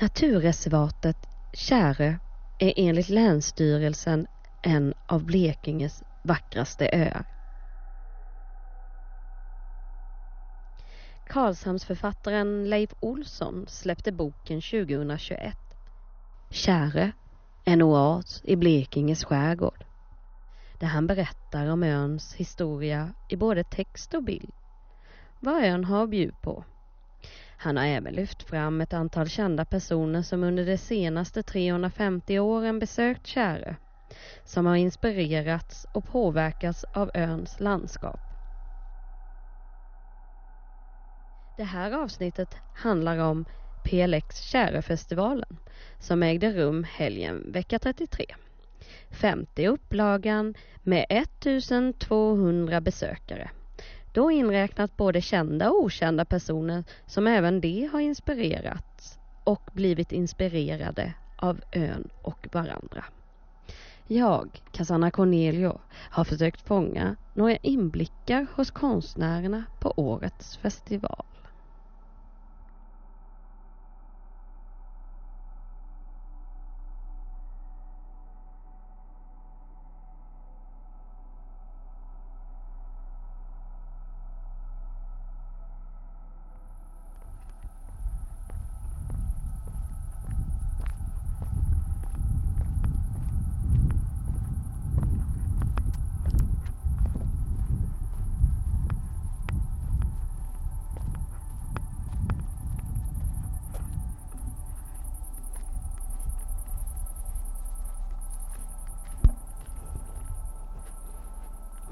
Naturreservatet 0.00 1.16
Kärö 1.52 2.14
är 2.58 2.72
enligt 2.76 3.08
Länsstyrelsen 3.08 4.26
en 4.62 4.94
av 5.06 5.24
Blekinges 5.24 6.02
vackraste 6.22 6.90
öar. 6.92 7.24
Karlshamnsförfattaren 11.28 12.70
Leif 12.70 12.90
Olsson 13.00 13.64
släppte 13.68 14.12
boken 14.12 14.60
2021. 14.60 15.56
Kärö, 16.50 17.10
en 17.64 17.82
oas 17.82 18.40
i 18.44 18.56
Blekinges 18.56 19.24
skärgård. 19.24 19.84
Där 20.80 20.86
han 20.86 21.06
berättar 21.06 21.70
om 21.70 21.82
öns 21.82 22.34
historia 22.34 23.10
i 23.28 23.36
både 23.36 23.64
text 23.64 24.14
och 24.14 24.24
bild. 24.24 24.52
Vad 25.40 25.64
ön 25.64 25.84
har 25.84 26.04
att 26.04 26.10
bjuda 26.10 26.36
på. 26.42 26.64
Han 27.60 27.76
har 27.76 27.86
även 27.86 28.14
lyft 28.14 28.42
fram 28.42 28.80
ett 28.80 28.92
antal 28.92 29.28
kända 29.28 29.64
personer 29.64 30.22
som 30.22 30.44
under 30.44 30.66
de 30.66 30.78
senaste 30.78 31.42
350 31.42 32.38
åren 32.38 32.78
besökt 32.78 33.26
Kärö, 33.26 33.74
som 34.44 34.66
har 34.66 34.76
inspirerats 34.76 35.86
och 35.92 36.04
påverkats 36.04 36.84
av 36.92 37.10
öns 37.14 37.60
landskap. 37.60 38.20
Det 41.56 41.64
här 41.64 41.92
avsnittet 41.92 42.56
handlar 42.72 43.18
om 43.18 43.44
PLX 43.82 44.40
Käröfestivalen 44.40 45.56
som 45.98 46.22
ägde 46.22 46.52
rum 46.52 46.84
helgen 46.84 47.52
vecka 47.52 47.78
33. 47.78 48.24
50 49.10 49.66
upplagan 49.66 50.54
med 50.82 51.06
1200 51.08 52.80
besökare. 52.80 53.50
Då 54.18 54.30
inräknat 54.30 54.96
både 54.96 55.20
kända 55.20 55.70
och 55.70 55.82
okända 55.84 56.24
personer 56.24 56.84
som 57.06 57.26
även 57.26 57.60
de 57.60 57.84
har 57.92 58.00
inspirerats 58.00 59.18
och 59.44 59.70
blivit 59.72 60.12
inspirerade 60.12 61.14
av 61.36 61.60
ön 61.72 62.08
och 62.22 62.48
varandra. 62.52 63.04
Jag, 64.06 64.62
Cassandra 64.72 65.10
Cornelio, 65.10 65.80
har 65.90 66.24
försökt 66.24 66.60
fånga 66.60 67.16
några 67.34 67.56
inblickar 67.56 68.46
hos 68.54 68.70
konstnärerna 68.70 69.64
på 69.80 69.94
årets 69.96 70.56
festival. 70.56 71.24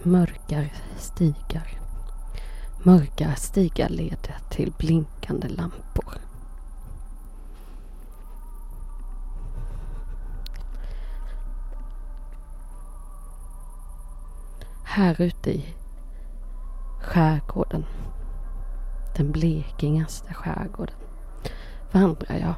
Mörkar 0.06 0.72
stigar. 0.96 1.80
Mörka 2.82 3.34
stigar 3.34 3.88
leder 3.88 4.36
till 4.50 4.72
blinkande 4.78 5.48
lampor. 5.48 6.14
Här 14.84 15.20
ute 15.20 15.50
i 15.50 15.74
skärgården, 17.00 17.84
den 19.16 19.32
blekingaste 19.32 20.34
skärgården, 20.34 20.96
vandrar 21.92 22.36
jag. 22.36 22.54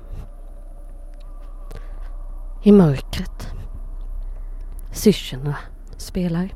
I 2.62 2.72
mörkret. 2.72 3.53
Syrsorna 4.92 5.56
spelar 5.97 6.54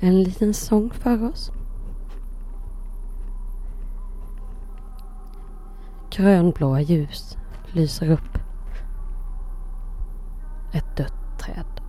en 0.00 0.22
liten 0.22 0.54
sång 0.54 0.90
för 0.90 1.24
oss. 1.24 1.52
Grönblåa 6.10 6.80
ljus 6.80 7.36
lyser 7.72 8.10
upp 8.10 8.38
ett 10.72 10.96
dött 10.96 11.38
träd. 11.38 11.80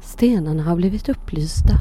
Stenarna 0.00 0.62
har 0.62 0.76
blivit 0.76 1.08
upplysta 1.08 1.74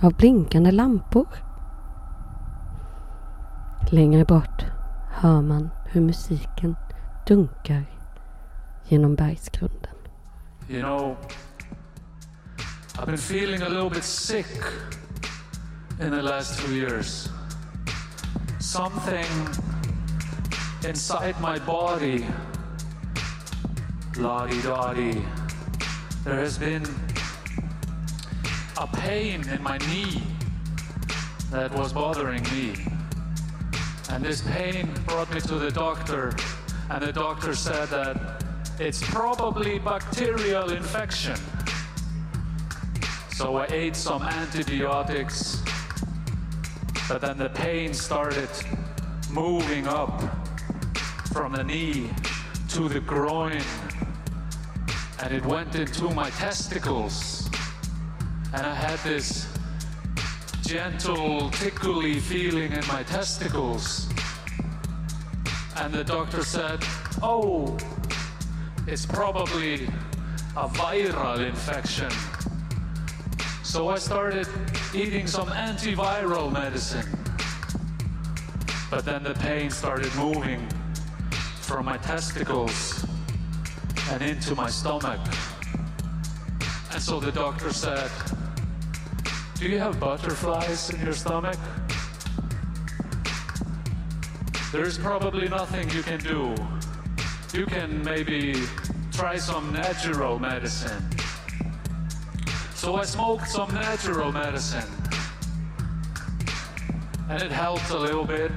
av 0.00 0.12
blinkande 0.12 0.70
lampor. 0.70 1.28
Längre 3.90 4.24
bort 4.24 4.66
hör 5.10 5.42
man 5.42 5.70
hur 5.84 6.00
musiken 6.00 6.76
dunkar 7.26 7.95
genom 8.88 9.16
bergsgrunden. 9.16 9.96
You 10.68 10.80
know, 10.82 11.16
I've 12.98 13.06
been 13.06 13.16
feeling 13.16 13.62
a 13.62 13.68
little 13.68 13.90
bit 13.90 14.04
sick 14.04 14.46
in 16.00 16.10
the 16.10 16.22
last 16.22 16.58
two 16.60 16.74
years. 16.74 17.28
Something 18.58 19.26
inside 20.84 21.40
my 21.40 21.58
body, 21.58 22.24
da 24.12 24.46
di, 24.46 25.22
there 26.24 26.34
has 26.34 26.58
been 26.58 26.84
a 28.78 28.86
pain 28.86 29.48
in 29.48 29.62
my 29.62 29.78
knee 29.78 30.22
that 31.50 31.72
was 31.74 31.92
bothering 31.92 32.42
me. 32.44 32.74
And 34.10 34.24
this 34.24 34.40
pain 34.42 34.88
brought 35.06 35.32
me 35.34 35.40
to 35.40 35.58
the 35.58 35.70
doctor, 35.70 36.34
and 36.90 37.02
the 37.02 37.12
doctor 37.12 37.54
said 37.54 37.88
that 37.88 38.45
it's 38.78 39.02
probably 39.02 39.78
bacterial 39.78 40.70
infection. 40.70 41.36
So 43.30 43.56
I 43.56 43.66
ate 43.70 43.96
some 43.96 44.22
antibiotics, 44.22 45.62
but 47.08 47.20
then 47.20 47.38
the 47.38 47.48
pain 47.50 47.94
started 47.94 48.48
moving 49.30 49.86
up 49.86 50.22
from 51.32 51.52
the 51.52 51.64
knee 51.64 52.10
to 52.68 52.88
the 52.88 53.00
groin, 53.00 53.62
and 55.22 55.32
it 55.32 55.44
went 55.46 55.74
into 55.74 56.10
my 56.10 56.30
testicles. 56.30 57.48
And 58.52 58.66
I 58.66 58.74
had 58.74 58.98
this 59.00 59.48
gentle, 60.62 61.50
tickly 61.50 62.20
feeling 62.20 62.72
in 62.72 62.86
my 62.88 63.02
testicles. 63.04 64.08
And 65.76 65.92
the 65.92 66.04
doctor 66.04 66.42
said, 66.42 66.82
Oh, 67.22 67.76
it's 68.86 69.04
probably 69.04 69.86
a 70.56 70.68
viral 70.68 71.44
infection. 71.44 72.10
So 73.64 73.88
I 73.88 73.98
started 73.98 74.46
eating 74.94 75.26
some 75.26 75.48
antiviral 75.48 76.52
medicine. 76.52 77.06
But 78.88 79.04
then 79.04 79.24
the 79.24 79.34
pain 79.34 79.70
started 79.70 80.14
moving 80.14 80.66
from 81.60 81.86
my 81.86 81.96
testicles 81.96 83.04
and 84.10 84.22
into 84.22 84.54
my 84.54 84.70
stomach. 84.70 85.20
And 86.92 87.02
so 87.02 87.18
the 87.18 87.32
doctor 87.32 87.72
said, 87.72 88.10
Do 89.56 89.68
you 89.68 89.80
have 89.80 89.98
butterflies 89.98 90.90
in 90.90 91.00
your 91.00 91.12
stomach? 91.12 91.58
There's 94.70 94.96
probably 94.96 95.48
nothing 95.48 95.90
you 95.90 96.02
can 96.02 96.20
do 96.20 96.54
you 97.52 97.66
can 97.66 98.02
maybe 98.02 98.54
try 99.12 99.36
some 99.36 99.72
natural 99.72 100.38
medicine. 100.38 101.02
So 102.74 102.96
I 102.96 103.04
smoked 103.04 103.48
some 103.48 103.72
natural 103.72 104.32
medicine. 104.32 104.88
And 107.28 107.42
it 107.42 107.50
helped 107.50 107.90
a 107.90 107.98
little 107.98 108.24
bit. 108.24 108.52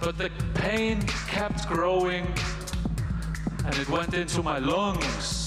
But 0.00 0.18
the 0.18 0.30
pain 0.54 1.02
kept 1.28 1.68
growing 1.68 2.26
and 3.64 3.76
it 3.76 3.88
went 3.88 4.14
into 4.14 4.42
my 4.42 4.58
lungs. 4.58 5.37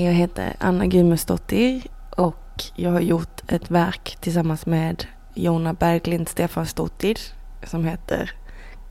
Jag 0.00 0.12
heter 0.12 0.56
Anna 0.58 0.86
Gumesdottir 0.86 1.82
och 2.10 2.62
jag 2.74 2.90
har 2.90 3.00
gjort 3.00 3.40
ett 3.48 3.70
verk 3.70 4.16
tillsammans 4.20 4.66
med 4.66 5.04
Jona 5.34 5.74
Berglind 5.74 6.28
Stefan 6.28 6.66
Stottir 6.66 7.18
som 7.62 7.84
heter 7.84 8.30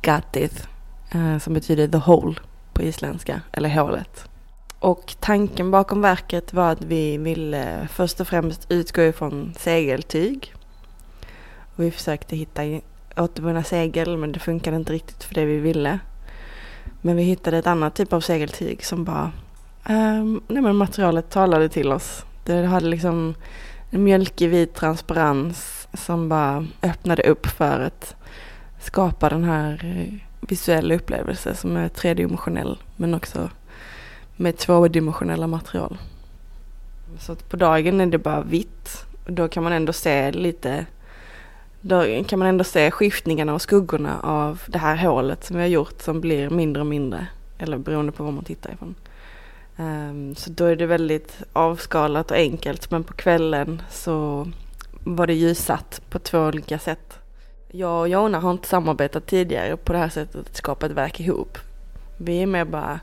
Gatith 0.01 0.67
eh, 1.11 1.37
som 1.37 1.53
betyder 1.53 1.87
the 1.87 1.97
hole 1.97 2.35
på 2.73 2.81
isländska, 2.81 3.41
eller 3.51 3.69
hålet. 3.69 4.29
Och 4.79 5.15
tanken 5.19 5.71
bakom 5.71 6.01
verket 6.01 6.53
var 6.53 6.71
att 6.71 6.81
vi 6.81 7.17
ville 7.17 7.87
först 7.91 8.19
och 8.19 8.27
främst 8.27 8.71
utgå 8.71 9.01
ifrån 9.01 9.53
segeltyg. 9.57 10.53
Och 11.75 11.83
vi 11.83 11.91
försökte 11.91 12.35
hitta 12.35 12.61
återvunna 13.17 13.63
segel 13.63 14.17
men 14.17 14.31
det 14.31 14.39
funkade 14.39 14.77
inte 14.77 14.93
riktigt 14.93 15.23
för 15.23 15.35
det 15.35 15.45
vi 15.45 15.59
ville. 15.59 15.99
Men 17.01 17.15
vi 17.15 17.23
hittade 17.23 17.57
ett 17.57 17.67
annat 17.67 17.95
typ 17.95 18.13
av 18.13 18.21
segeltyg 18.21 18.85
som 18.85 19.03
bara, 19.03 19.31
um, 19.89 20.41
nej 20.47 20.61
men 20.61 20.75
materialet 20.75 21.29
talade 21.29 21.69
till 21.69 21.91
oss. 21.91 22.25
Det 22.43 22.65
hade 22.65 22.87
liksom 22.87 23.35
en 23.89 24.03
mjölkig 24.03 24.49
vit 24.49 24.73
transparens 24.73 25.87
som 25.93 26.29
bara 26.29 26.65
öppnade 26.81 27.23
upp 27.23 27.45
för 27.47 27.79
att 27.79 28.15
skapa 28.79 29.29
den 29.29 29.43
här 29.43 29.81
eh, 29.83 30.13
visuella 30.47 30.95
upplevelsen 30.95 31.55
som 31.55 31.77
är 31.77 31.89
tredimensionell 31.89 32.77
men 32.95 33.13
också 33.13 33.49
med 34.35 34.57
tvådimensionella 34.57 35.47
material. 35.47 35.97
Så 37.19 37.31
att 37.31 37.49
på 37.49 37.57
dagen 37.57 38.01
är 38.01 38.05
det 38.05 38.17
bara 38.17 38.41
vitt 38.41 39.05
och 39.25 39.33
då 39.33 39.47
kan 39.47 39.63
man 39.63 39.73
ändå 39.73 39.93
se 39.93 40.31
lite 40.31 40.85
då 41.81 42.23
kan 42.27 42.39
man 42.39 42.47
ändå 42.47 42.63
se 42.63 42.91
skiftningarna 42.91 43.53
och 43.53 43.61
skuggorna 43.61 44.19
av 44.19 44.61
det 44.67 44.77
här 44.77 44.95
hålet 44.95 45.43
som 45.43 45.55
vi 45.55 45.61
har 45.61 45.69
gjort 45.69 46.01
som 46.01 46.21
blir 46.21 46.49
mindre 46.49 46.81
och 46.81 46.87
mindre. 46.87 47.27
Eller 47.57 47.77
beroende 47.77 48.11
på 48.11 48.23
var 48.23 48.31
man 48.31 48.43
tittar 48.43 48.73
ifrån. 48.73 48.95
Um, 49.79 50.35
så 50.35 50.49
då 50.49 50.65
är 50.65 50.75
det 50.75 50.85
väldigt 50.85 51.37
avskalat 51.53 52.31
och 52.31 52.37
enkelt 52.37 52.91
men 52.91 53.03
på 53.03 53.13
kvällen 53.13 53.81
så 53.89 54.47
var 54.91 55.27
det 55.27 55.33
ljussatt 55.33 56.01
på 56.09 56.19
två 56.19 56.39
olika 56.39 56.79
sätt. 56.79 57.19
Jag 57.71 57.99
och 57.99 58.09
Jona 58.09 58.39
har 58.39 58.51
inte 58.51 58.67
samarbetat 58.67 59.25
tidigare 59.25 59.77
på 59.77 59.93
det 59.93 59.99
här 59.99 60.09
sättet 60.09 60.35
att 60.35 60.55
skapa 60.55 60.85
ett 60.85 60.91
verk 60.91 61.19
ihop. 61.19 61.57
Vi 62.17 62.41
är 62.41 62.45
mer 62.45 62.65
bara 62.65 62.99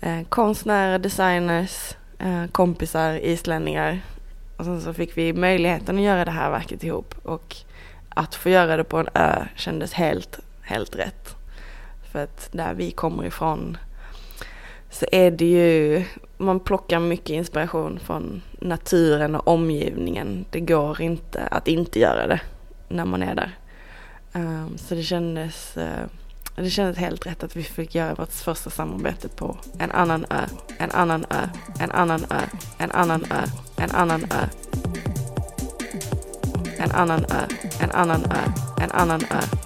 eh, 0.00 0.22
konstnärer, 0.28 0.98
designers, 0.98 1.96
eh, 2.18 2.46
kompisar, 2.52 3.12
islänningar. 3.12 4.00
Och 4.56 4.64
sen 4.64 4.80
så 4.80 4.94
fick 4.94 5.16
vi 5.16 5.32
möjligheten 5.32 5.96
att 5.96 6.02
göra 6.02 6.24
det 6.24 6.30
här 6.30 6.50
verket 6.50 6.84
ihop 6.84 7.14
och 7.22 7.56
att 8.08 8.34
få 8.34 8.48
göra 8.48 8.76
det 8.76 8.84
på 8.84 8.98
en 8.98 9.08
ö 9.14 9.44
kändes 9.56 9.92
helt, 9.92 10.40
helt 10.60 10.96
rätt. 10.96 11.36
För 12.12 12.22
att 12.22 12.48
där 12.52 12.74
vi 12.74 12.90
kommer 12.90 13.24
ifrån 13.24 13.76
så 14.94 15.06
är 15.12 15.30
det 15.30 15.44
ju, 15.44 16.04
man 16.38 16.60
plockar 16.60 17.00
mycket 17.00 17.30
inspiration 17.30 17.98
från 17.98 18.42
naturen 18.60 19.34
och 19.34 19.48
omgivningen. 19.48 20.44
Det 20.50 20.60
går 20.60 21.00
inte 21.00 21.46
att 21.50 21.68
inte 21.68 21.98
göra 21.98 22.26
det 22.26 22.40
när 22.88 23.04
man 23.04 23.22
är 23.22 23.34
där. 23.34 23.58
Um, 24.32 24.78
så 24.78 24.94
det 24.94 25.02
kändes, 25.02 25.76
uh, 25.76 26.06
det 26.56 26.70
kändes 26.70 26.98
helt 26.98 27.26
rätt 27.26 27.42
att 27.42 27.56
vi 27.56 27.62
fick 27.62 27.94
göra 27.94 28.14
vårt 28.14 28.32
första 28.32 28.70
samarbete 28.70 29.28
på 29.28 29.56
en 29.78 29.90
annan 29.90 30.26
ö, 30.30 30.46
en 30.78 30.90
annan 30.90 31.24
ö, 31.30 31.48
en 31.80 31.90
annan 31.90 32.24
ö, 32.30 32.40
en 32.78 32.90
annan 32.90 33.24
ö, 33.30 33.46
en 33.76 33.90
annan 33.90 34.22
ö. 34.22 34.46
En 36.78 36.90
annan 36.90 37.24
ö, 37.24 37.46
en 37.80 37.90
annan 37.90 38.24
ö, 38.24 38.52
en 38.80 38.90
annan 38.90 39.20
ö. 39.20 39.63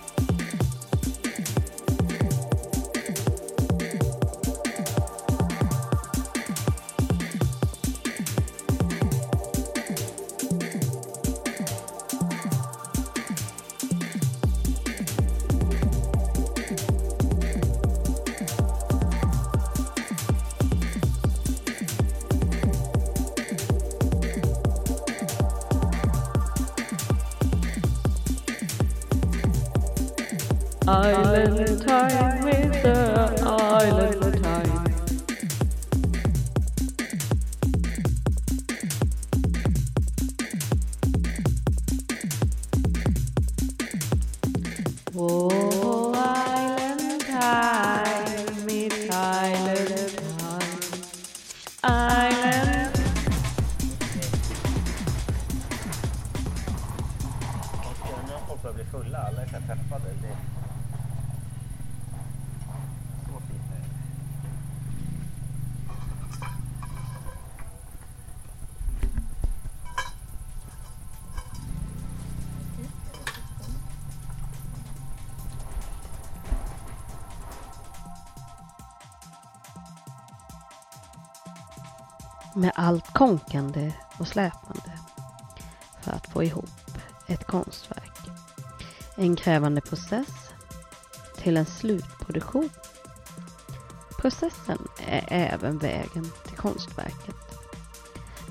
Island 30.88 31.82
time 31.82 32.44
with 32.44 32.82
the 32.82 33.43
island 33.44 34.27
med 82.55 82.73
allt 82.75 83.12
konkande 83.12 83.93
och 84.19 84.29
släpande 84.29 84.93
för 86.03 86.12
att 86.12 86.33
få 86.33 86.43
ihop 86.43 86.99
ett 87.27 87.45
konstverk. 87.47 88.31
En 89.17 89.37
krävande 89.37 89.81
process 89.81 90.50
till 91.37 91.56
en 91.56 91.67
slutproduktion. 91.67 92.71
Processen 94.19 94.79
är 94.99 95.25
även 95.28 95.78
vägen 95.78 96.31
till 96.47 96.57
konstverket. 96.57 97.37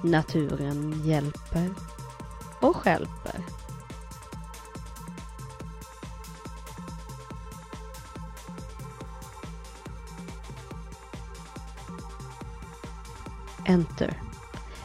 Naturen 0.04 1.02
hjälper 1.06 1.70
och 2.62 2.76
stjälper. 2.76 3.37
Enter. 13.68 14.14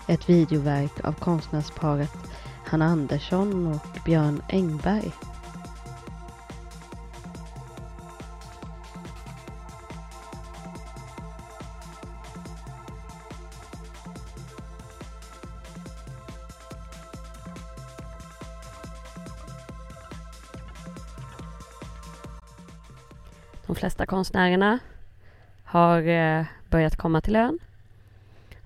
Ett 0.09 0.29
videoverk 0.29 1.05
av 1.05 1.13
konstnärsparet 1.13 2.13
Hanna 2.67 2.85
Andersson 2.85 3.67
och 3.67 3.99
Björn 4.05 4.43
Engberg. 4.49 5.13
De 23.67 23.77
flesta 23.77 24.07
konstnärerna 24.07 24.79
har 25.65 26.03
eh, 26.03 26.45
börjat 26.71 26.97
komma 26.97 27.21
till 27.21 27.37
ön 27.37 27.59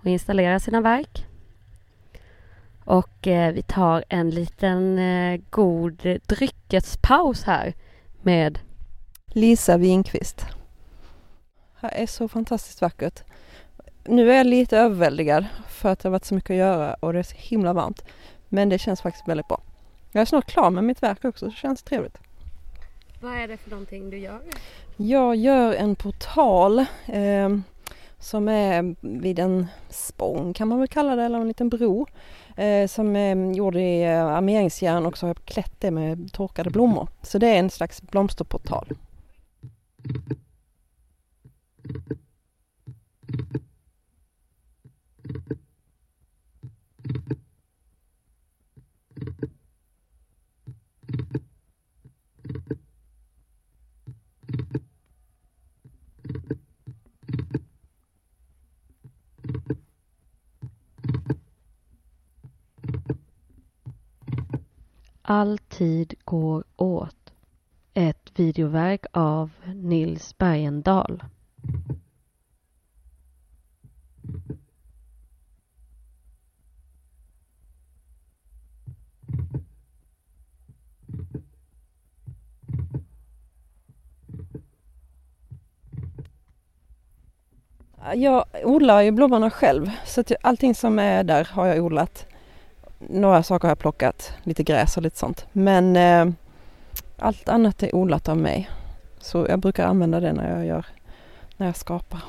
och 0.07 0.13
installera 0.13 0.61
sina 0.61 0.81
verk. 0.81 1.27
Och 2.85 3.27
eh, 3.27 3.53
vi 3.53 3.63
tar 3.63 4.05
en 4.09 4.31
liten 4.31 4.99
eh, 4.99 5.41
god 5.51 6.21
dryckespaus 6.27 7.43
här 7.45 7.75
med 8.23 8.59
Lisa 9.27 9.77
Winqvist. 9.77 10.47
Här 11.75 11.91
är 11.91 12.07
så 12.07 12.29
fantastiskt 12.29 12.81
vackert. 12.81 13.23
Nu 14.05 14.33
är 14.33 14.37
jag 14.37 14.47
lite 14.47 14.79
överväldigad 14.79 15.47
för 15.69 15.89
att 15.89 15.99
det 15.99 16.09
har 16.09 16.13
varit 16.13 16.25
så 16.25 16.35
mycket 16.35 16.51
att 16.51 16.57
göra 16.57 16.95
och 16.95 17.13
det 17.13 17.19
är 17.19 17.23
så 17.23 17.37
himla 17.37 17.73
varmt. 17.73 18.05
Men 18.49 18.69
det 18.69 18.79
känns 18.79 19.01
faktiskt 19.01 19.29
väldigt 19.29 19.49
bra. 19.49 19.63
Jag 20.13 20.21
är 20.21 20.27
snart 20.27 20.47
klar 20.47 20.71
med 20.71 20.85
mitt 20.85 21.03
verk 21.03 21.25
också, 21.25 21.39
så 21.39 21.51
det 21.51 21.57
känns 21.57 21.83
trevligt. 21.83 22.19
Vad 23.21 23.35
är 23.35 23.49
det 23.49 23.57
för 23.57 23.71
någonting 23.71 24.11
du 24.11 24.19
gör? 24.19 24.41
Jag 24.97 25.37
gör 25.37 25.75
en 25.75 25.97
portal 25.97 26.79
eh, 27.07 27.49
som 28.19 28.49
är 28.49 28.95
vid 29.01 29.39
en 29.39 29.67
spång 29.89 30.53
kan 30.53 30.69
man 30.69 30.79
väl 30.79 30.89
kalla 30.89 31.17
det, 31.17 31.23
eller 31.23 31.41
en 31.41 31.49
liten 31.49 31.69
bro. 31.69 32.07
Eh, 32.57 32.87
som 32.87 33.17
eh, 33.17 33.23
är 33.23 33.53
gjord 33.53 33.77
i 33.77 34.03
eh, 34.03 34.27
armeringsjärn 34.27 35.07
och 35.07 35.19
så 35.19 35.27
har 35.27 35.29
jag 35.29 35.45
klätt 35.45 35.75
det 35.79 35.91
med 35.91 36.33
torkade 36.33 36.71
blommor. 36.71 37.09
Så 37.23 37.39
det 37.39 37.47
är 37.47 37.59
en 37.59 37.71
slags 37.71 38.03
blomsterportal. 38.03 38.87
All 65.29 65.59
tid 65.59 66.15
går 66.25 66.65
åt. 66.77 67.33
Ett 67.95 68.31
videoverk 68.35 69.07
av 69.13 69.51
Nils 69.75 70.39
Bergendahl. 70.39 71.25
Jag 88.15 88.45
odlar 88.65 89.03
ju 89.03 89.11
blommorna 89.11 89.51
själv 89.51 89.91
så 90.05 90.21
att 90.21 90.33
allting 90.43 90.75
som 90.75 90.99
är 90.99 91.25
där 91.25 91.49
har 91.53 91.67
jag 91.67 91.85
odlat. 91.85 92.27
Några 93.09 93.43
saker 93.43 93.69
har 93.69 93.71
jag 93.71 93.79
plockat, 93.79 94.33
lite 94.43 94.63
gräs 94.63 94.97
och 94.97 95.03
lite 95.03 95.19
sånt. 95.19 95.47
Men 95.53 95.97
eh, 95.97 96.35
allt 97.19 97.49
annat 97.49 97.83
är 97.83 97.95
odlat 97.95 98.29
av 98.29 98.37
mig. 98.37 98.71
Så 99.19 99.47
jag 99.49 99.59
brukar 99.59 99.87
använda 99.87 100.21
det 100.21 100.33
när 100.33 100.57
jag 100.57 100.67
gör, 100.67 100.87
när 101.57 101.67
jag 101.67 101.77
skapar. 101.77 102.21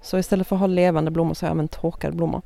Så 0.00 0.18
istället 0.18 0.46
för 0.46 0.56
att 0.56 0.60
ha 0.60 0.66
levande 0.66 1.10
blommor 1.10 1.34
så 1.34 1.46
har 1.46 1.48
jag 1.48 1.52
använt 1.52 1.80
torkade 1.80 2.16
blommor. 2.16 2.42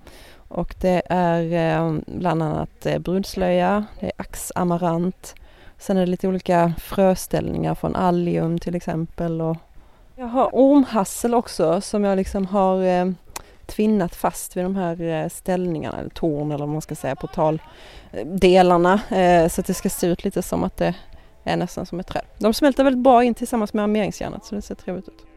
Och 0.49 0.75
det 0.81 1.03
är 1.09 1.77
eh, 1.77 1.99
bland 2.07 2.43
annat 2.43 2.87
eh, 2.87 2.99
brudslöja, 2.99 3.85
det 4.01 4.07
är 4.07 4.13
axamarant. 4.17 5.35
Sen 5.79 5.97
är 5.97 6.01
det 6.01 6.07
lite 6.07 6.29
olika 6.29 6.73
fröställningar 6.79 7.75
från 7.75 7.97
allium 7.97 8.59
till 8.59 8.75
exempel 8.75 9.41
och 9.41 9.57
jag 10.17 10.27
har 10.27 10.51
ormhassel 10.53 11.35
också 11.35 11.81
som 11.81 12.05
jag 12.05 12.17
liksom 12.17 12.47
har 12.47 12.83
eh, 12.83 13.11
tvinnat 13.69 14.15
fast 14.15 14.57
vid 14.57 14.65
de 14.65 14.77
här 14.77 15.03
eh, 15.03 15.29
ställningarna, 15.29 15.99
eller 15.99 16.11
torn 16.11 16.53
eller 16.53 16.65
vad 16.65 16.73
man 16.73 16.83
ska 16.83 16.95
säga, 16.95 17.17
portaldelarna. 17.17 19.01
Eh, 19.11 19.43
eh, 19.43 19.49
så 19.49 19.61
att 19.61 19.67
det 19.67 19.75
ska 19.75 19.89
se 19.89 20.07
ut 20.07 20.25
lite 20.25 20.43
som 20.43 20.65
att 20.65 20.77
det 20.77 20.95
är 21.45 21.57
nästan 21.57 21.87
som 21.87 22.01
ett 22.01 22.07
träd. 22.07 22.25
De 22.39 22.55
smälter 22.55 22.85
väldigt 22.85 23.03
bra 23.03 23.25
in 23.25 23.35
tillsammans 23.35 23.75
med 23.75 23.83
armeringsjärnet 23.83 24.45
så 24.45 24.55
det 24.55 24.63
ser 24.63 24.75
trevligt 24.75 25.09
ut. 25.09 25.28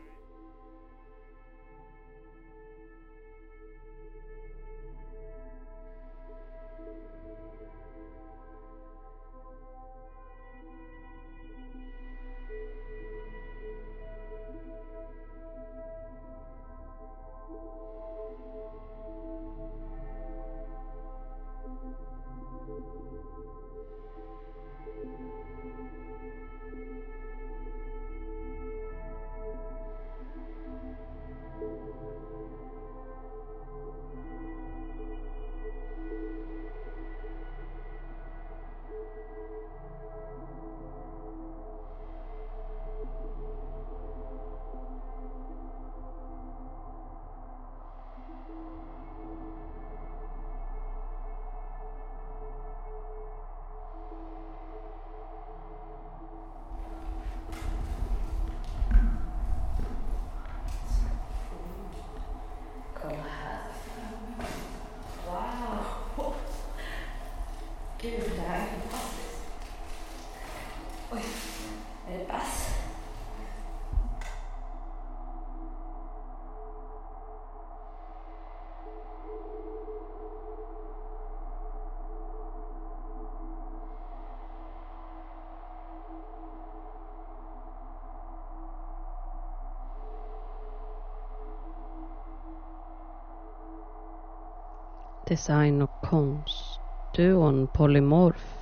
Design 95.31 95.81
och 95.81 96.01
konst. 96.01 96.79
Duon 97.15 97.67
Polymorf. 97.67 98.57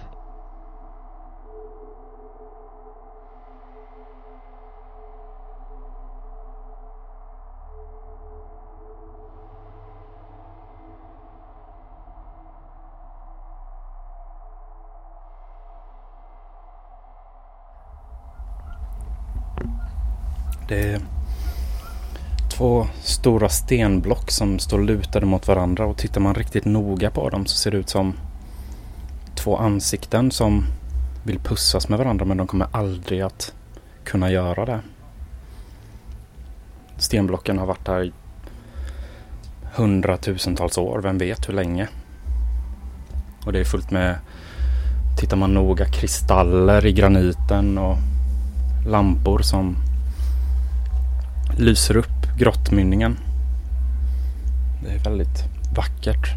Det 20.67 20.93
är 20.93 21.18
två 22.59 22.87
stora 23.03 23.49
stenblock 23.49 24.31
som 24.31 24.59
står 24.59 24.79
lutade 24.79 25.25
mot 25.25 25.47
varandra 25.47 25.85
och 25.85 25.97
tittar 25.97 26.21
man 26.21 26.35
riktigt 26.35 26.65
noga 26.65 27.11
på 27.11 27.29
dem 27.29 27.45
så 27.45 27.57
ser 27.57 27.71
det 27.71 27.77
ut 27.77 27.89
som 27.89 28.13
två 29.35 29.57
ansikten 29.57 30.31
som 30.31 30.65
vill 31.23 31.39
pussas 31.39 31.89
med 31.89 31.99
varandra 31.99 32.25
men 32.25 32.37
de 32.37 32.47
kommer 32.47 32.67
aldrig 32.71 33.21
att 33.21 33.53
kunna 34.03 34.31
göra 34.31 34.65
det. 34.65 34.79
Stenblocken 36.97 37.57
har 37.57 37.65
varit 37.65 37.87
här 37.87 38.03
i 38.03 38.11
hundratusentals 39.75 40.77
år, 40.77 40.99
vem 41.01 41.17
vet 41.17 41.49
hur 41.49 41.53
länge. 41.53 41.87
Och 43.45 43.53
det 43.53 43.59
är 43.59 43.65
fullt 43.65 43.91
med, 43.91 44.15
tittar 45.19 45.37
man 45.37 45.53
noga, 45.53 45.85
kristaller 45.85 46.85
i 46.85 46.91
graniten 46.91 47.77
och 47.77 47.97
lampor 48.87 49.39
som 49.39 49.75
lyser 51.57 51.97
upp 51.97 52.18
grottmynningen. 52.39 53.17
Det 54.83 54.91
är 54.91 54.99
väldigt 54.99 55.43
vackert. 55.75 56.35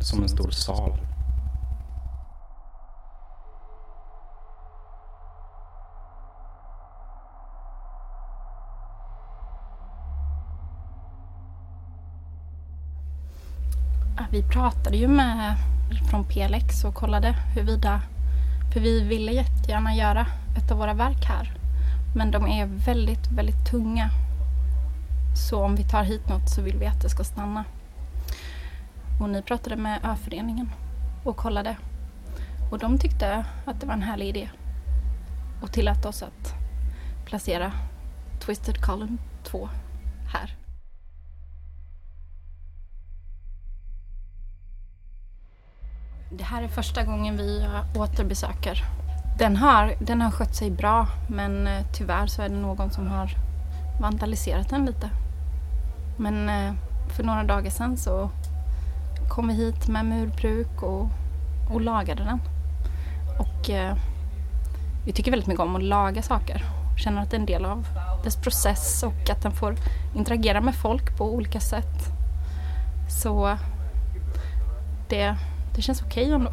Som 0.00 0.22
en 0.22 0.28
stor 0.28 0.50
sal. 0.50 0.98
Vi 14.30 14.42
pratade 14.42 14.96
ju 14.96 15.08
med 15.08 15.56
från 16.10 16.24
PLX 16.24 16.84
och 16.84 16.94
kollade 16.94 17.34
huruvida, 17.54 18.00
för 18.72 18.80
vi 18.80 19.00
ville 19.02 19.32
jättegärna 19.32 19.94
göra 19.94 20.26
ett 20.56 20.70
av 20.70 20.78
våra 20.78 20.94
verk 20.94 21.24
här. 21.24 21.52
Men 22.14 22.30
de 22.30 22.46
är 22.46 22.66
väldigt, 22.66 23.30
väldigt 23.30 23.70
tunga 23.70 24.10
så 25.34 25.64
om 25.64 25.76
vi 25.76 25.84
tar 25.84 26.02
hit 26.02 26.28
något 26.28 26.50
så 26.50 26.62
vill 26.62 26.78
vi 26.78 26.86
att 26.86 27.02
det 27.02 27.08
ska 27.08 27.24
stanna. 27.24 27.64
Och 29.20 29.30
ni 29.30 29.42
pratade 29.42 29.76
med 29.76 30.00
öföreningen 30.04 30.70
och 31.24 31.36
kollade. 31.36 31.76
Och 32.70 32.78
de 32.78 32.98
tyckte 32.98 33.44
att 33.64 33.80
det 33.80 33.86
var 33.86 33.94
en 33.94 34.02
härlig 34.02 34.28
idé. 34.28 34.50
Och 35.62 35.72
tillät 35.72 36.04
oss 36.04 36.22
att 36.22 36.54
placera 37.24 37.72
Twisted 38.40 38.84
Column 38.84 39.18
2 39.42 39.68
här. 40.32 40.56
Det 46.30 46.44
här 46.44 46.62
är 46.62 46.68
första 46.68 47.04
gången 47.04 47.36
vi 47.36 47.68
återbesöker. 47.96 48.82
Den 49.38 49.56
har, 49.56 49.94
den 50.00 50.20
har 50.20 50.30
skött 50.30 50.54
sig 50.54 50.70
bra 50.70 51.06
men 51.28 51.66
eh, 51.66 51.86
tyvärr 51.92 52.26
så 52.26 52.42
är 52.42 52.48
det 52.48 52.56
någon 52.56 52.90
som 52.90 53.06
har 53.06 53.30
vandaliserat 54.00 54.68
den 54.68 54.86
lite. 54.86 55.10
Men 56.16 56.48
eh, 56.48 56.74
för 57.16 57.22
några 57.22 57.44
dagar 57.44 57.70
sedan 57.70 57.96
så 57.96 58.30
kom 59.28 59.48
vi 59.48 59.54
hit 59.54 59.88
med 59.88 60.04
murbruk 60.04 60.82
och, 60.82 61.08
och 61.70 61.80
lagade 61.80 62.24
den. 62.24 62.40
Och 63.38 63.70
eh, 63.70 63.96
vi 65.06 65.12
tycker 65.12 65.30
väldigt 65.30 65.48
mycket 65.48 65.62
om 65.62 65.76
att 65.76 65.82
laga 65.82 66.22
saker. 66.22 66.64
Känner 66.96 67.22
att 67.22 67.30
det 67.30 67.36
är 67.36 67.40
en 67.40 67.46
del 67.46 67.64
av 67.64 67.86
dess 68.24 68.36
process 68.36 69.02
och 69.02 69.30
att 69.30 69.42
den 69.42 69.52
får 69.52 69.76
interagera 70.14 70.60
med 70.60 70.74
folk 70.74 71.16
på 71.16 71.34
olika 71.34 71.60
sätt. 71.60 72.14
Så 73.22 73.56
det, 75.08 75.36
det 75.74 75.82
känns 75.82 76.02
okej 76.02 76.24
okay 76.24 76.34
ändå. 76.34 76.50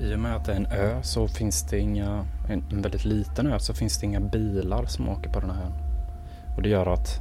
I 0.00 0.14
och 0.14 0.18
med 0.18 0.36
att 0.36 0.44
det 0.44 0.52
är 0.52 0.56
en 0.56 0.66
ö 0.66 1.02
så 1.02 1.28
finns 1.28 1.62
det 1.62 1.78
inga, 1.78 2.24
en 2.48 2.82
väldigt 2.82 3.04
liten 3.04 3.46
ö, 3.46 3.58
så 3.58 3.74
finns 3.74 3.98
det 3.98 4.06
inga 4.06 4.20
bilar 4.20 4.86
som 4.86 5.08
åker 5.08 5.30
på 5.30 5.40
den 5.40 5.50
här 5.50 5.62
ön. 5.62 5.72
Och 6.56 6.62
det 6.62 6.68
gör 6.68 6.86
att 6.86 7.20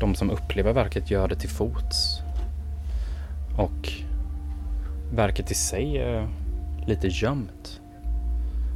de 0.00 0.14
som 0.14 0.30
upplever 0.30 0.72
verket 0.72 1.10
gör 1.10 1.28
det 1.28 1.36
till 1.36 1.50
fots. 1.50 2.20
Och 3.56 3.92
verket 5.12 5.50
i 5.50 5.54
sig 5.54 5.98
är 5.98 6.28
lite 6.86 7.08
gömt. 7.08 7.80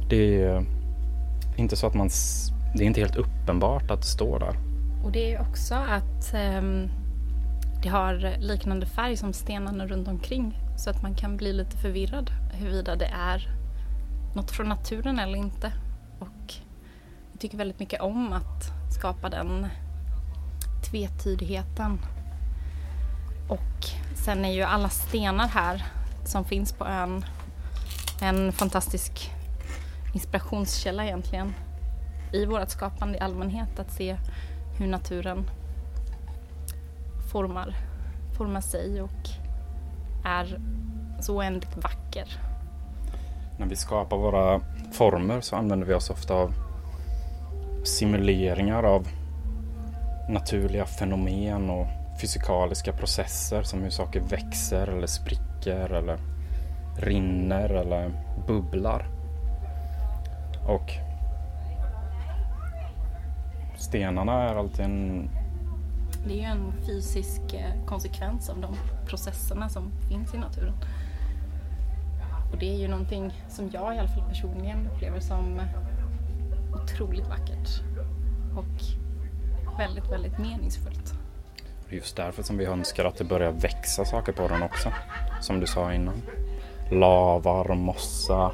Det 0.09 0.43
är 0.43 0.65
inte 1.57 1.75
så 1.75 1.87
att 1.87 1.93
man, 1.93 2.09
det 2.75 2.83
är 2.83 2.87
inte 2.87 2.99
helt 2.99 3.15
uppenbart 3.15 3.91
att 3.91 4.01
det 4.01 4.07
står 4.07 4.39
där. 4.39 4.55
Och 5.03 5.11
det 5.11 5.33
är 5.33 5.41
också 5.41 5.75
att 5.75 6.33
um, 6.33 6.89
det 7.83 7.89
har 7.89 8.37
liknande 8.39 8.85
färg 8.85 9.17
som 9.17 9.33
stenarna 9.33 9.87
runt 9.87 10.07
omkring. 10.07 10.57
Så 10.77 10.89
att 10.89 11.03
man 11.03 11.15
kan 11.15 11.37
bli 11.37 11.53
lite 11.53 11.77
förvirrad 11.77 12.31
huruvida 12.53 12.95
det 12.95 13.05
är 13.05 13.47
något 14.35 14.51
från 14.51 14.69
naturen 14.69 15.19
eller 15.19 15.37
inte. 15.37 15.71
Och 16.19 16.53
jag 17.31 17.39
tycker 17.39 17.57
väldigt 17.57 17.79
mycket 17.79 18.01
om 18.01 18.33
att 18.33 18.78
skapa 18.93 19.29
den 19.29 19.67
tvetydigheten. 20.89 21.99
Och 23.47 23.85
sen 24.15 24.45
är 24.45 24.51
ju 24.51 24.61
alla 24.61 24.89
stenar 24.89 25.47
här 25.47 25.85
som 26.25 26.45
finns 26.45 26.73
på 26.73 26.85
ön 26.85 27.25
en 28.21 28.51
fantastisk 28.51 29.31
inspirationskälla 30.13 31.05
egentligen 31.05 31.53
i 32.33 32.45
vårt 32.45 32.69
skapande 32.69 33.17
i 33.17 33.21
allmänhet 33.21 33.79
att 33.79 33.91
se 33.91 34.17
hur 34.77 34.87
naturen 34.87 35.49
formar, 37.31 37.75
formar 38.37 38.61
sig 38.61 39.01
och 39.01 39.29
är 40.25 40.59
så 41.21 41.37
oändligt 41.37 41.75
vacker. 41.75 42.41
När 43.57 43.65
vi 43.65 43.75
skapar 43.75 44.17
våra 44.17 44.61
former 44.93 45.41
så 45.41 45.55
använder 45.55 45.87
vi 45.87 45.93
oss 45.93 46.09
ofta 46.09 46.33
av 46.33 46.68
simuleringar 47.89 48.83
av 48.83 49.07
naturliga 50.29 50.85
fenomen 50.85 51.69
och 51.69 51.87
fysikaliska 52.21 52.93
processer 52.93 53.63
som 53.63 53.81
hur 53.81 53.89
saker 53.89 54.19
växer 54.19 54.87
eller 54.87 55.07
spricker 55.07 55.93
eller 55.93 56.19
rinner 56.97 57.69
eller 57.69 58.11
bubblar. 58.47 59.07
Och 60.67 60.91
stenarna 63.77 64.49
är 64.49 64.55
alltid 64.55 64.85
en 64.85 65.29
Det 66.27 66.33
är 66.33 66.37
ju 66.37 66.43
en 66.43 66.73
fysisk 66.85 67.53
eh, 67.53 67.85
konsekvens 67.85 68.49
av 68.49 68.61
de 68.61 68.75
processerna 69.07 69.69
som 69.69 69.91
finns 70.09 70.33
i 70.33 70.37
naturen. 70.37 70.73
Och 72.51 72.57
det 72.57 72.73
är 72.75 72.77
ju 72.77 72.87
någonting 72.87 73.33
som 73.49 73.69
jag 73.73 73.95
i 73.95 73.99
alla 73.99 74.07
fall 74.07 74.29
personligen 74.29 74.89
upplever 74.93 75.19
som 75.19 75.59
eh, 75.59 75.88
otroligt 76.83 77.27
vackert. 77.27 77.81
Och 78.55 78.81
väldigt, 79.77 80.11
väldigt 80.11 80.37
meningsfullt. 80.37 81.13
Det 81.89 81.95
är 81.95 81.97
just 81.97 82.15
därför 82.15 82.43
som 82.43 82.57
vi 82.57 82.65
önskar 82.65 83.05
att 83.05 83.17
det 83.17 83.23
börjar 83.23 83.51
växa 83.51 84.05
saker 84.05 84.31
på 84.31 84.47
den 84.47 84.63
också. 84.63 84.93
Som 85.41 85.59
du 85.59 85.67
sa 85.67 85.93
innan. 85.93 86.21
Lavar, 86.91 87.75
mossa. 87.75 88.51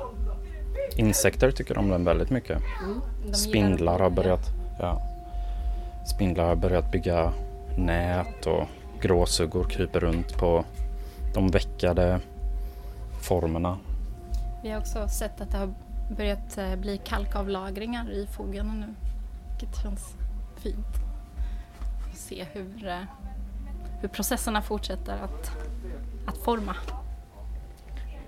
Insekter 0.96 1.52
tycker 1.52 1.78
om 1.78 1.90
den 1.90 2.06
väldigt 2.06 2.30
mycket. 2.30 2.62
De 3.26 3.34
Spindlar 3.34 4.00
har 4.00 4.10
börjat, 4.10 4.50
ja, 4.80 5.02
spindlar 6.06 6.46
har 6.46 6.56
börjat 6.56 6.92
bygga 6.92 7.34
nät 7.78 8.46
och 8.46 8.68
gråsuggor 9.02 9.64
kryper 9.64 10.00
runt 10.00 10.38
på 10.38 10.66
de 11.34 11.48
veckade 11.48 12.20
formerna. 13.22 13.78
Vi 14.64 14.70
har 14.70 14.80
också 14.80 15.08
sett 15.08 15.42
att 15.42 15.52
det 15.52 15.58
har 15.58 15.74
börjat 16.10 16.58
eh, 16.58 16.76
bli 16.76 16.98
kalkavlagringar 16.98 18.12
i 18.12 18.28
fogarna 18.28 18.74
nu. 18.74 18.96
Vilket 19.50 19.82
känns 19.82 20.16
fint. 20.56 20.88
Att 22.12 22.18
se 22.18 22.44
hur, 22.44 22.88
eh, 22.88 23.02
hur 24.02 24.08
processerna 24.08 24.62
fortsätter 24.62 25.18
att, 25.18 25.52
att 26.28 26.38
forma 26.38 26.76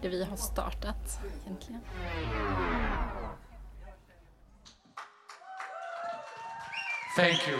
det 0.01 0.09
vi 0.09 0.23
har 0.23 0.37
startat 0.37 1.19
egentligen. 1.45 1.81
Thank 7.17 7.47
you. 7.47 7.57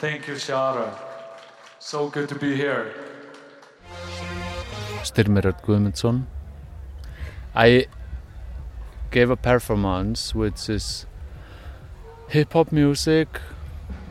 Thank 0.00 0.28
you, 0.28 0.38
Shara. 0.38 0.90
So 1.78 2.08
good 2.08 2.28
to 2.28 2.34
be 2.34 2.54
here. 2.54 2.92
Styrmirot 5.04 5.62
Guðmundsson. 5.62 6.26
I 7.54 7.86
gave 9.10 9.30
a 9.30 9.36
performance 9.36 10.34
which 10.34 10.68
is 10.68 11.06
hip 12.28 12.52
hop 12.52 12.72
music, 12.72 13.40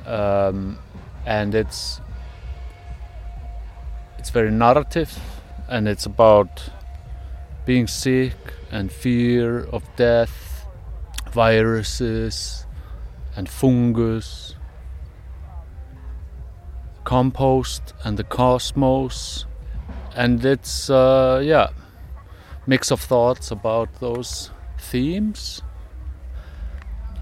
um, 0.05 0.79
and 1.25 1.53
it's 1.53 2.01
it's 4.17 4.29
very 4.29 4.51
narrative, 4.51 5.19
and 5.67 5.87
it's 5.87 6.05
about 6.05 6.69
being 7.65 7.87
sick 7.87 8.35
and 8.71 8.91
fear 8.91 9.65
of 9.65 9.83
death, 9.95 10.65
viruses, 11.31 12.65
and 13.35 13.47
fungus, 13.49 14.55
compost, 17.03 17.93
and 18.03 18.17
the 18.17 18.23
cosmos. 18.23 19.45
And 20.15 20.43
it's 20.43 20.89
uh, 20.89 21.41
yeah 21.43 21.69
mix 22.67 22.91
of 22.91 22.99
thoughts 22.99 23.49
about 23.49 23.87
those 24.01 24.51
themes. 24.91 25.61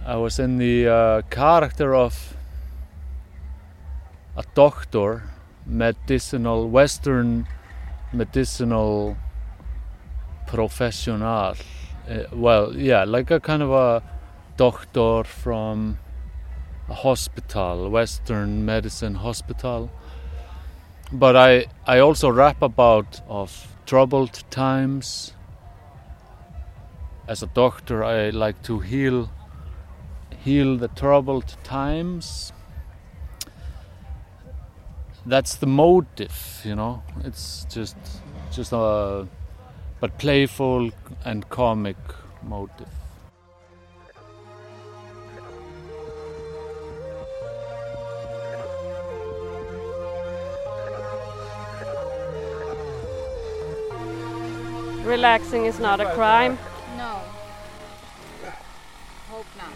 I 0.05 0.17
was 0.17 0.37
in 0.37 0.57
the 0.57 0.87
uh, 0.87 1.21
character 1.31 1.95
of 1.95 2.37
a 4.37 4.43
doctor 4.53 5.23
medicinal 5.65 6.69
western 6.69 7.47
medicinal 8.13 9.17
professional. 10.45 11.55
Uh, 12.07 12.23
well 12.31 12.75
yeah 12.77 13.03
like 13.03 13.31
a 13.31 13.39
kind 13.39 13.63
of 13.63 13.71
a 13.71 14.03
doctor 14.57 15.23
from 15.23 15.97
a 16.87 16.93
hospital 16.93 17.89
western 17.89 18.63
medicine 18.63 19.15
hospital. 19.15 19.89
But 21.11 21.35
I 21.35 21.65
I 21.87 21.99
also 21.99 22.29
rap 22.29 22.61
about 22.61 23.21
of 23.27 23.75
troubled 23.85 24.43
times. 24.51 25.34
As 27.27 27.41
a 27.41 27.47
doctor, 27.47 28.03
I 28.03 28.29
like 28.29 28.61
to 28.63 28.79
heal 28.79 29.31
heal 30.43 30.77
the 30.77 30.89
troubled 30.89 31.57
times. 31.63 32.53
That's 35.25 35.55
the 35.55 35.65
motive, 35.65 36.61
you 36.63 36.75
know. 36.75 37.01
It's 37.23 37.65
just 37.67 37.97
just 38.51 38.71
a 38.73 39.27
but 39.99 40.19
playful 40.19 40.91
and 41.25 41.49
comic 41.49 41.97
motive. 42.43 42.87
Relaxing 55.03 55.65
is 55.65 55.79
not 55.79 55.99
a 55.99 56.13
crime. 56.13 56.59
No. 56.97 57.21
Hope 59.29 59.45
not. 59.57 59.73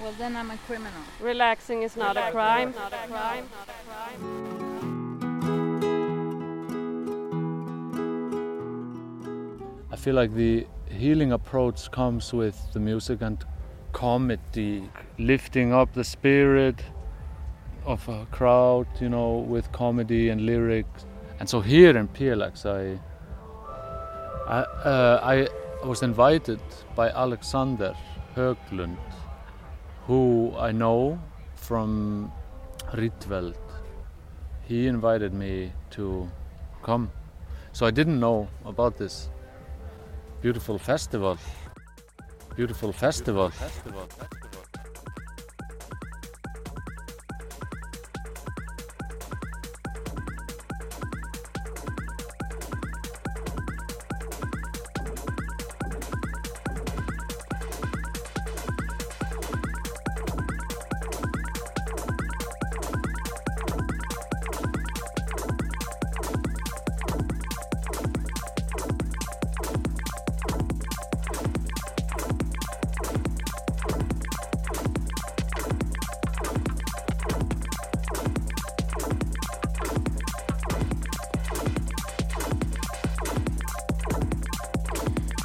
Well, 0.00 0.12
then 0.18 0.34
I'm 0.36 0.50
a 0.50 0.56
criminal. 0.66 1.02
Relaxing 1.20 1.82
is 1.82 1.96
not 1.96 2.16
a 2.16 2.30
crime. 2.30 2.70
Is 2.70 2.76
not 2.76 2.92
a 2.92 3.06
crime. 3.06 3.48
Not 3.58 3.68
a 3.68 3.74
crime. 3.88 4.52
I 9.92 9.96
feel 9.96 10.14
like 10.14 10.32
the 10.34 10.66
healing 10.90 11.32
approach 11.32 11.90
comes 11.90 12.32
with 12.32 12.56
the 12.72 12.80
music 12.80 13.20
and 13.20 13.44
comedy, 13.92 14.88
lifting 15.18 15.72
up 15.72 15.92
the 15.92 16.04
spirit 16.04 16.82
of 17.84 18.08
a 18.08 18.26
crowd, 18.30 18.86
you 19.00 19.08
know, 19.08 19.36
with 19.36 19.70
comedy 19.72 20.30
and 20.30 20.46
lyrics. 20.46 21.04
And 21.38 21.48
so 21.48 21.60
here 21.60 21.96
in 21.96 22.08
PLX, 22.08 22.64
I, 22.66 22.98
I, 24.52 24.60
uh, 24.84 25.20
I 25.22 25.48
was 25.86 26.02
invited 26.02 26.60
by 26.94 27.08
Alexander 27.08 27.94
Höglund, 28.36 28.98
who 30.06 30.52
I 30.58 30.72
know 30.72 31.18
from 31.54 32.30
Rietveld. 32.92 33.56
He 34.68 34.88
invited 34.88 35.32
me 35.32 35.72
to 35.92 36.28
come. 36.82 37.10
So 37.72 37.86
I 37.86 37.90
didn't 37.90 38.20
know 38.20 38.46
about 38.66 38.98
this 38.98 39.30
beautiful 40.42 40.76
festival. 40.76 41.38
Beautiful 42.54 42.92
festival. 42.92 43.52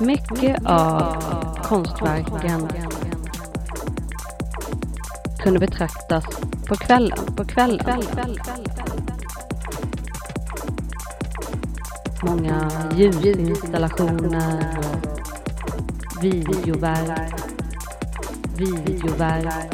Mycket 0.07 0.65
av 0.65 1.23
konstverken 1.63 2.69
kunde 5.39 5.59
betraktas 5.59 6.25
på 6.67 6.75
kvällen. 6.75 7.17
På 7.37 7.45
kvällen. 7.45 8.03
Många 12.23 12.71
ljusinstallationer 12.95 14.77
och 14.77 16.23
videoverk. 16.23 17.33
Videoverk. 18.57 19.73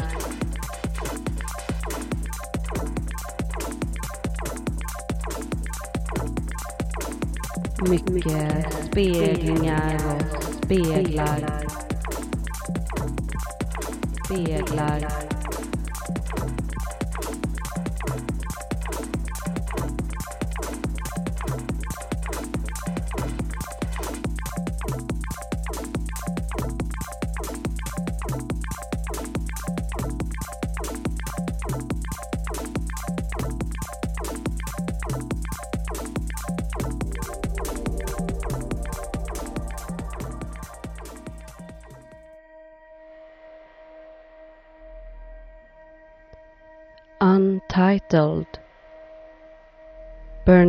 Mycket 7.88 8.83
speglingar 8.94 9.94
och 10.06 10.44
speglar. 10.64 11.66
Speglar. 14.24 15.33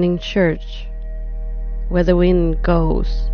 Burning 0.06 0.20
Church 0.20 0.86
Where 1.90 2.04
the 2.04 2.16
Wind 2.16 2.62
Goes. 2.62 3.32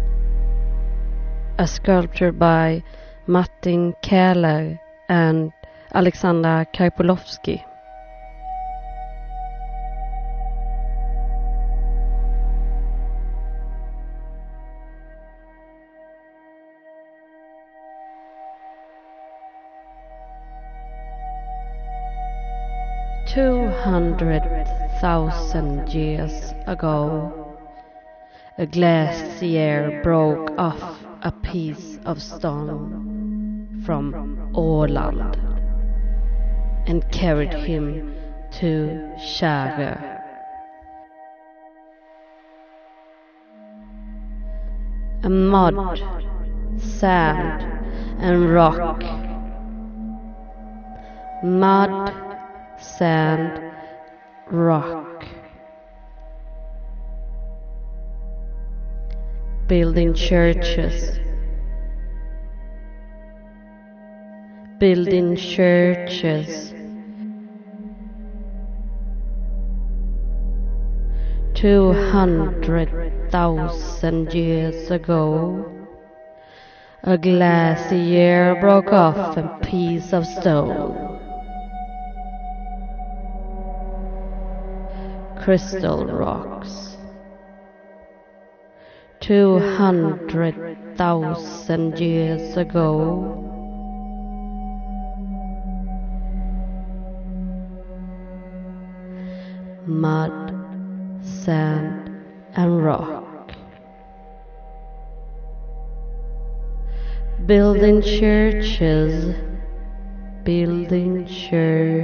A 1.57 1.67
sculpture 1.67 2.31
by 2.31 2.81
Martin 3.27 3.93
Keller 4.01 4.79
and 5.09 5.51
Alexandra 5.93 6.65
Karpolovsky 6.73 7.65
Two 23.27 23.67
hundred 23.83 24.43
thousand 25.01 25.89
years 25.89 26.53
ago, 26.67 27.57
a 28.59 28.67
glacier 28.67 29.99
broke 30.03 30.51
off 30.59 31.03
a 31.23 31.31
piece 31.31 31.97
of 32.05 32.21
stone 32.21 33.81
from 33.83 34.13
Åland 34.53 35.35
and 36.85 37.11
carried 37.11 37.51
him 37.51 38.13
to 38.51 39.11
Kärö. 39.17 40.19
A 45.23 45.29
mud, 45.29 45.99
sand, 46.77 47.63
and 48.19 48.53
rock. 48.53 49.01
Mud, 51.43 52.13
sand, 52.77 53.70
rock. 54.51 55.25
Building 59.67 60.13
churches. 60.13 61.19
Building 64.79 65.37
churches. 65.37 66.73
Two 71.53 71.93
hundred 71.93 73.31
thousand 73.31 74.33
years 74.33 74.89
ago, 74.91 75.71
a 77.03 77.17
glacier 77.17 78.57
broke 78.59 78.91
off 78.91 79.37
a 79.37 79.59
piece 79.61 80.11
of 80.11 80.25
stone. 80.25 81.21
Crystal 85.41 86.05
rocks. 86.05 86.97
Two 89.19 89.57
hundred 89.57 90.55
thousand 90.95 91.99
years 91.99 92.57
ago, 92.57 93.49
mud, 99.87 100.53
sand, 101.23 102.23
and 102.55 102.85
rock. 102.85 103.51
Building 107.47 108.03
churches, 108.03 109.35
building 110.43 111.25
churches. 111.25 112.01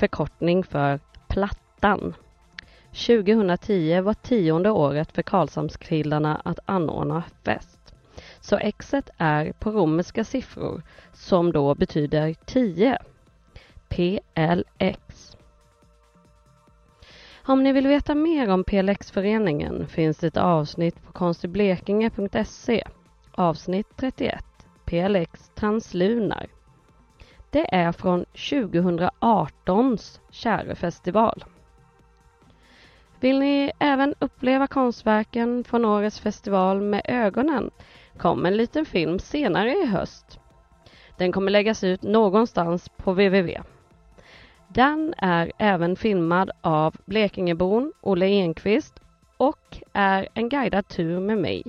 Förkortning 0.00 0.64
för 0.64 1.00
Plattan. 1.28 2.14
2010 2.90 4.00
var 4.00 4.14
tionde 4.14 4.70
året 4.70 5.12
för 5.12 5.22
Karlshamnskillarna 5.22 6.40
att 6.44 6.58
anordna 6.64 7.22
fest. 7.44 7.94
Så 8.40 8.58
Xet 8.78 9.10
är 9.18 9.52
på 9.52 9.70
romerska 9.70 10.24
siffror 10.24 10.82
som 11.12 11.52
då 11.52 11.74
betyder 11.74 12.34
10. 12.44 12.98
PLX. 13.88 15.36
Om 17.46 17.62
ni 17.62 17.72
vill 17.72 17.86
veta 17.86 18.14
mer 18.14 18.50
om 18.50 18.64
PLX-föreningen 18.64 19.86
finns 19.86 20.18
det 20.18 20.26
ett 20.26 20.36
avsnitt 20.36 21.02
på 21.02 21.12
konstiblekinge.se 21.12 22.84
avsnitt 23.32 23.86
31 23.96 24.44
PLX 24.84 25.50
Translunar. 25.54 26.46
Det 27.50 27.74
är 27.74 27.92
från 27.92 28.24
2018s 28.24 30.20
Kärrefestival. 30.30 31.44
Vill 33.20 33.38
ni 33.38 33.72
även 33.78 34.14
uppleva 34.18 34.66
konstverken 34.66 35.64
från 35.64 35.84
årets 35.84 36.20
festival 36.20 36.80
med 36.80 37.02
ögonen 37.04 37.70
kommer 38.16 38.50
en 38.50 38.56
liten 38.56 38.86
film 38.86 39.18
senare 39.18 39.72
i 39.72 39.86
höst. 39.86 40.40
Den 41.16 41.32
kommer 41.32 41.50
läggas 41.50 41.84
ut 41.84 42.02
någonstans 42.02 42.88
på 42.88 43.12
www. 43.12 43.60
Den 44.68 45.14
är 45.18 45.52
även 45.58 45.96
filmad 45.96 46.50
av 46.60 46.96
Blekingebon 47.04 47.92
Olle 48.00 48.26
Enqvist 48.26 49.00
och 49.36 49.82
är 49.92 50.28
en 50.34 50.48
guidad 50.48 50.88
tur 50.88 51.20
med 51.20 51.38
mig. 51.38 51.62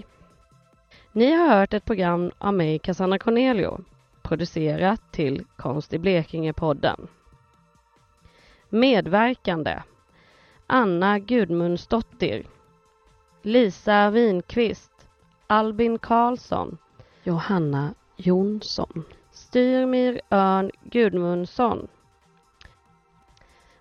Ni 1.12 1.32
har 1.32 1.48
hört 1.48 1.74
ett 1.74 1.86
program 1.86 2.32
av 2.38 2.54
mig, 2.54 2.80
Cassandra 2.80 3.20
Cornelio, 3.20 3.84
producerat 4.32 5.02
till 5.12 5.46
Konst 5.56 5.94
i 5.94 6.00
Blekinge-podden. 6.00 7.08
Medverkande 8.70 9.84
Anna 10.68 11.20
Gudmundsdottir 11.20 12.48
Lisa 13.42 14.10
Winqvist 14.10 14.92
Albin 15.48 16.00
Karlsson 16.00 16.78
Johanna 17.24 17.94
Jonsson 18.18 19.04
Styrmir 19.32 20.22
Örn 20.30 20.72
Gudmundsson. 20.84 21.88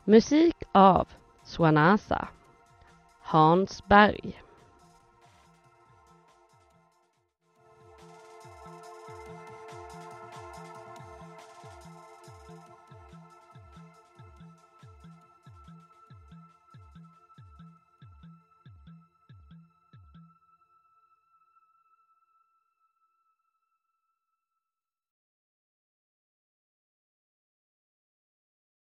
Musik 0.05 0.57
av 0.73 1.09
Swanasa. 1.45 2.29
Hans 3.21 3.85
Berg. 3.89 4.43